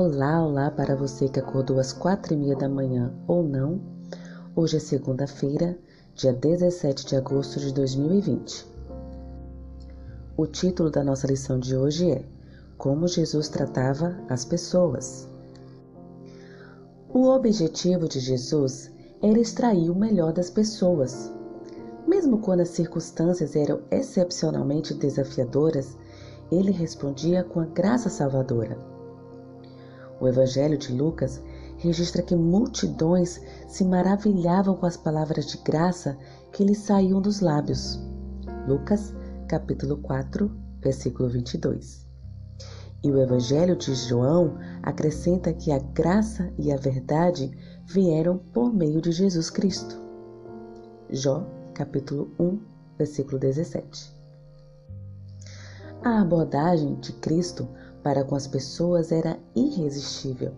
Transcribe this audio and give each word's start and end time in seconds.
Olá, 0.00 0.46
olá 0.46 0.70
para 0.70 0.94
você 0.94 1.28
que 1.28 1.40
acordou 1.40 1.80
às 1.80 1.92
quatro 1.92 2.32
e 2.32 2.36
meia 2.36 2.54
da 2.54 2.68
manhã 2.68 3.12
ou 3.26 3.42
não. 3.42 3.80
Hoje 4.54 4.76
é 4.76 4.78
segunda-feira, 4.78 5.76
dia 6.14 6.32
17 6.32 7.04
de 7.04 7.16
agosto 7.16 7.58
de 7.58 7.74
2020. 7.74 8.64
O 10.36 10.46
título 10.46 10.88
da 10.88 11.02
nossa 11.02 11.26
lição 11.26 11.58
de 11.58 11.76
hoje 11.76 12.12
é 12.12 12.24
Como 12.76 13.08
Jesus 13.08 13.48
tratava 13.48 14.16
as 14.28 14.44
pessoas. 14.44 15.28
O 17.12 17.26
objetivo 17.30 18.08
de 18.08 18.20
Jesus 18.20 18.92
era 19.20 19.40
extrair 19.40 19.90
o 19.90 19.96
melhor 19.96 20.32
das 20.32 20.48
pessoas. 20.48 21.28
Mesmo 22.06 22.38
quando 22.38 22.60
as 22.60 22.68
circunstâncias 22.68 23.56
eram 23.56 23.80
excepcionalmente 23.90 24.94
desafiadoras, 24.94 25.96
ele 26.52 26.70
respondia 26.70 27.42
com 27.42 27.58
a 27.58 27.66
graça 27.66 28.08
salvadora. 28.08 28.96
O 30.20 30.26
Evangelho 30.26 30.76
de 30.76 30.92
Lucas 30.92 31.42
registra 31.76 32.22
que 32.22 32.34
multidões 32.34 33.40
se 33.68 33.84
maravilhavam 33.84 34.74
com 34.76 34.86
as 34.86 34.96
palavras 34.96 35.46
de 35.46 35.58
graça 35.58 36.18
que 36.52 36.64
lhes 36.64 36.78
saíam 36.78 37.20
dos 37.20 37.40
lábios. 37.40 38.00
Lucas, 38.66 39.14
capítulo 39.46 39.98
4, 39.98 40.50
versículo 40.80 41.28
22. 41.28 42.06
E 43.04 43.10
o 43.12 43.18
Evangelho 43.20 43.76
de 43.76 43.94
João 43.94 44.58
acrescenta 44.82 45.52
que 45.52 45.70
a 45.70 45.78
graça 45.78 46.52
e 46.58 46.72
a 46.72 46.76
verdade 46.76 47.56
vieram 47.86 48.38
por 48.52 48.74
meio 48.74 49.00
de 49.00 49.12
Jesus 49.12 49.48
Cristo. 49.48 50.02
Jó, 51.08 51.46
capítulo 51.74 52.34
1, 52.40 52.58
versículo 52.98 53.38
17. 53.38 54.18
A 56.02 56.20
abordagem 56.20 56.96
de 56.96 57.12
Cristo 57.14 57.68
para 58.02 58.24
com 58.24 58.34
as 58.34 58.46
pessoas 58.46 59.12
era 59.12 59.38
irresistível. 59.54 60.52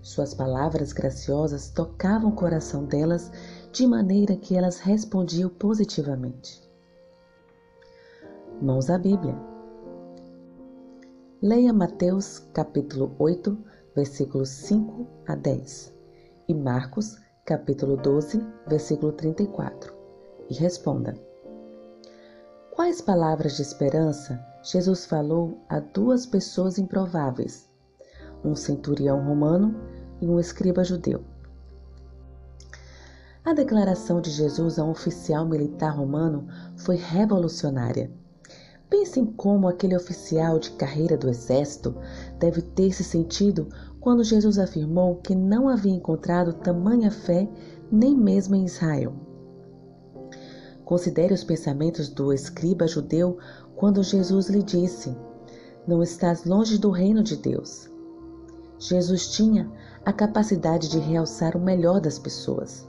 Suas 0.00 0.32
palavras 0.32 0.92
graciosas 0.92 1.70
tocavam 1.70 2.30
o 2.30 2.34
coração 2.34 2.84
delas 2.84 3.30
de 3.72 3.86
maneira 3.86 4.36
que 4.36 4.56
elas 4.56 4.78
respondiam 4.78 5.50
positivamente. 5.50 6.62
Mãos 8.60 8.90
à 8.90 8.98
Bíblia. 8.98 9.36
Leia 11.42 11.72
Mateus 11.72 12.40
capítulo 12.52 13.14
8, 13.18 13.56
versículos 13.94 14.48
5 14.48 15.06
a 15.26 15.34
10 15.34 15.94
e 16.48 16.54
Marcos 16.54 17.16
capítulo 17.44 17.96
12, 17.96 18.44
versículo 18.66 19.12
34 19.12 19.98
e 20.48 20.54
responda: 20.54 21.14
Quais 22.70 23.00
palavras 23.00 23.56
de 23.56 23.62
esperança 23.62 24.42
Jesus 24.70 25.06
falou 25.06 25.64
a 25.66 25.80
duas 25.80 26.26
pessoas 26.26 26.76
improváveis, 26.76 27.70
um 28.44 28.54
centurião 28.54 29.24
romano 29.24 29.74
e 30.20 30.26
um 30.26 30.38
escriba 30.38 30.84
judeu? 30.84 31.24
A 33.42 33.54
declaração 33.54 34.20
de 34.20 34.30
Jesus 34.30 34.78
a 34.78 34.84
um 34.84 34.90
oficial 34.90 35.46
militar 35.46 35.96
romano 35.96 36.46
foi 36.76 36.96
revolucionária. 36.96 38.12
Pense 38.90 39.18
em 39.18 39.24
como 39.24 39.68
aquele 39.68 39.96
oficial 39.96 40.58
de 40.58 40.72
carreira 40.72 41.16
do 41.16 41.30
exército 41.30 41.96
deve 42.38 42.60
ter 42.60 42.92
se 42.92 43.02
sentido 43.02 43.70
quando 43.98 44.22
Jesus 44.22 44.58
afirmou 44.58 45.16
que 45.16 45.34
não 45.34 45.66
havia 45.66 45.94
encontrado 45.94 46.52
tamanha 46.52 47.10
fé 47.10 47.48
nem 47.90 48.14
mesmo 48.14 48.54
em 48.54 48.66
Israel. 48.66 49.27
Considere 50.88 51.34
os 51.34 51.44
pensamentos 51.44 52.08
do 52.08 52.32
escriba 52.32 52.86
judeu 52.88 53.36
quando 53.76 54.02
Jesus 54.02 54.48
lhe 54.48 54.62
disse: 54.62 55.14
Não 55.86 56.02
estás 56.02 56.46
longe 56.46 56.78
do 56.78 56.90
reino 56.90 57.22
de 57.22 57.36
Deus. 57.36 57.90
Jesus 58.78 59.28
tinha 59.28 59.70
a 60.02 60.14
capacidade 60.14 60.88
de 60.88 60.98
realçar 60.98 61.54
o 61.54 61.60
melhor 61.60 62.00
das 62.00 62.18
pessoas. 62.18 62.88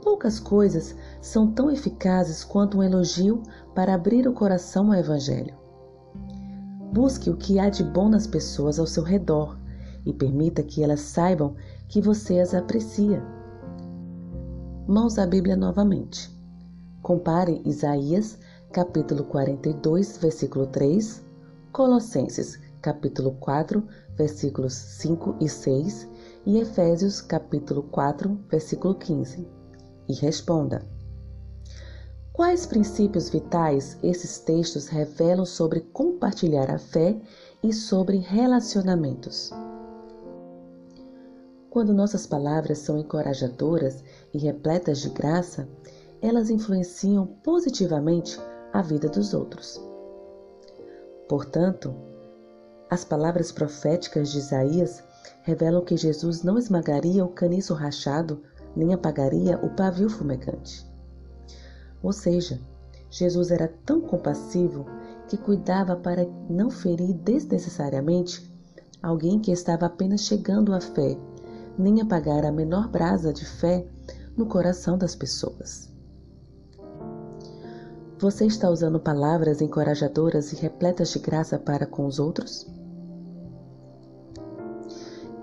Poucas 0.00 0.38
coisas 0.38 0.94
são 1.20 1.50
tão 1.50 1.72
eficazes 1.72 2.44
quanto 2.44 2.78
um 2.78 2.84
elogio 2.84 3.42
para 3.74 3.94
abrir 3.94 4.28
o 4.28 4.32
coração 4.32 4.92
ao 4.92 4.94
Evangelho. 5.00 5.56
Busque 6.92 7.30
o 7.30 7.36
que 7.36 7.58
há 7.58 7.68
de 7.68 7.82
bom 7.82 8.08
nas 8.08 8.28
pessoas 8.28 8.78
ao 8.78 8.86
seu 8.86 9.02
redor 9.02 9.58
e 10.06 10.12
permita 10.12 10.62
que 10.62 10.84
elas 10.84 11.00
saibam 11.00 11.56
que 11.88 12.00
você 12.00 12.38
as 12.38 12.54
aprecia. 12.54 13.20
Mãos 14.86 15.18
à 15.18 15.26
Bíblia 15.26 15.56
novamente. 15.56 16.40
Compare 17.02 17.60
Isaías, 17.64 18.38
capítulo 18.70 19.24
42, 19.24 20.18
versículo 20.18 20.68
3, 20.68 21.20
Colossenses, 21.72 22.60
capítulo 22.80 23.32
4, 23.40 23.84
versículos 24.16 24.72
5 24.72 25.34
e 25.40 25.48
6 25.48 26.08
e 26.46 26.58
Efésios, 26.58 27.20
capítulo 27.20 27.82
4, 27.82 28.38
versículo 28.48 28.94
15. 28.94 29.44
E 30.08 30.14
responda: 30.14 30.86
Quais 32.32 32.66
princípios 32.66 33.28
vitais 33.28 33.98
esses 34.00 34.38
textos 34.38 34.86
revelam 34.86 35.44
sobre 35.44 35.80
compartilhar 35.80 36.70
a 36.70 36.78
fé 36.78 37.20
e 37.64 37.72
sobre 37.72 38.18
relacionamentos? 38.18 39.50
Quando 41.68 41.94
nossas 41.94 42.26
palavras 42.26 42.78
são 42.78 42.98
encorajadoras 42.98 44.04
e 44.32 44.38
repletas 44.38 45.00
de 45.00 45.08
graça, 45.08 45.66
elas 46.22 46.48
influenciam 46.50 47.26
positivamente 47.42 48.40
a 48.72 48.80
vida 48.80 49.08
dos 49.08 49.34
outros. 49.34 49.82
Portanto, 51.28 51.92
as 52.88 53.04
palavras 53.04 53.50
proféticas 53.50 54.30
de 54.30 54.38
Isaías 54.38 55.02
revelam 55.42 55.84
que 55.84 55.96
Jesus 55.96 56.44
não 56.44 56.56
esmagaria 56.56 57.24
o 57.24 57.28
caniço 57.28 57.74
rachado 57.74 58.40
nem 58.76 58.94
apagaria 58.94 59.58
o 59.62 59.70
pavio 59.70 60.08
fumegante. 60.08 60.86
Ou 62.02 62.12
seja, 62.12 62.60
Jesus 63.10 63.50
era 63.50 63.68
tão 63.84 64.00
compassivo 64.00 64.86
que 65.28 65.36
cuidava 65.36 65.96
para 65.96 66.26
não 66.48 66.70
ferir 66.70 67.14
desnecessariamente 67.14 68.50
alguém 69.02 69.40
que 69.40 69.50
estava 69.50 69.86
apenas 69.86 70.22
chegando 70.22 70.72
à 70.72 70.80
fé, 70.80 71.18
nem 71.76 72.00
apagar 72.00 72.44
a 72.44 72.52
menor 72.52 72.88
brasa 72.88 73.32
de 73.32 73.44
fé 73.44 73.86
no 74.36 74.46
coração 74.46 74.96
das 74.96 75.14
pessoas. 75.14 75.91
Você 78.22 78.46
está 78.46 78.70
usando 78.70 79.00
palavras 79.00 79.60
encorajadoras 79.60 80.52
e 80.52 80.54
repletas 80.54 81.08
de 81.08 81.18
graça 81.18 81.58
para 81.58 81.84
com 81.84 82.06
os 82.06 82.20
outros? 82.20 82.68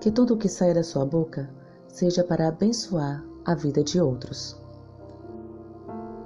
Que 0.00 0.10
tudo 0.10 0.32
o 0.32 0.38
que 0.38 0.48
saia 0.48 0.72
da 0.72 0.82
sua 0.82 1.04
boca 1.04 1.50
seja 1.88 2.24
para 2.24 2.48
abençoar 2.48 3.22
a 3.44 3.54
vida 3.54 3.84
de 3.84 4.00
outros. 4.00 4.58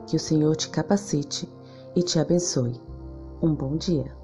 Que 0.07 0.15
o 0.15 0.21
Senhor 0.21 0.55
te 0.55 0.69
capacite 0.69 1.53
e 1.97 2.05
te 2.05 2.21
abençoe. 2.21 2.81
Um 3.43 3.53
bom 3.53 3.77
dia. 3.77 4.15